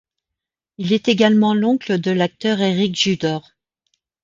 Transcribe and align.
Il 0.79 0.93
est 0.93 1.09
également 1.09 1.53
l'oncle 1.53 1.99
de 2.01 2.09
l'acteur 2.09 2.59
Éric 2.59 2.95
Judor. 2.99 3.51